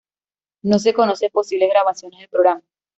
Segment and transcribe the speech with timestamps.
[0.63, 2.63] No se conocen posibles grabaciones del programa.